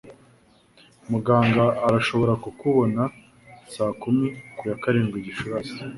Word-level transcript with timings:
Muganga 1.11 1.65
arashobora 1.87 2.33
kukubona 2.43 3.01
saa 3.73 3.93
kumi 4.01 4.27
ku 4.57 4.61
ya 4.69 4.75
karindwi 4.81 5.25
Gicurasi. 5.27 5.79